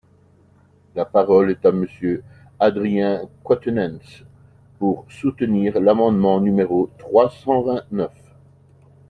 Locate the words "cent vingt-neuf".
7.29-8.11